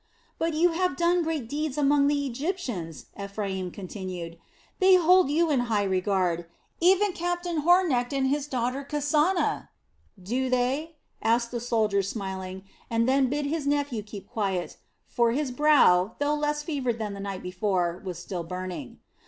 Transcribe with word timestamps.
"But 0.39 0.55
you 0.55 0.69
have 0.71 0.97
done 0.97 1.21
great 1.21 1.47
deeds 1.47 1.77
among 1.77 2.07
the 2.07 2.25
Egyptians," 2.25 3.05
Ephraim 3.23 3.69
continued. 3.69 4.39
"They 4.79 4.95
hold 4.95 5.29
you 5.29 5.51
in 5.51 5.59
high 5.69 5.83
regard; 5.83 6.47
even 6.79 7.13
captain 7.13 7.57
Homecht 7.57 8.11
and 8.11 8.25
his 8.25 8.47
daughter, 8.47 8.83
Kasana." 8.83 9.69
"Do 10.19 10.49
they?" 10.49 10.95
asked 11.21 11.51
the 11.51 11.59
soldier 11.59 12.01
smiling, 12.01 12.63
and 12.89 13.07
then 13.07 13.29
bid 13.29 13.45
his 13.45 13.67
nephew 13.67 14.01
keep 14.01 14.27
quiet; 14.27 14.77
for 15.05 15.33
his 15.33 15.51
brow, 15.51 16.15
though 16.17 16.33
less 16.33 16.63
fevered 16.63 16.97
than 16.97 17.13
the 17.13 17.19
night 17.19 17.43
before, 17.43 18.01
was 18.03 18.17
still 18.17 18.43
burning. 18.43 18.97